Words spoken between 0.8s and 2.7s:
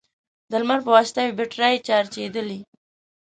په واسطه يې بېټرۍ چارجېدلې،